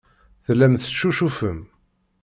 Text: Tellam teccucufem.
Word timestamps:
Tellam 0.45 0.73
teccucufem. 0.81 1.59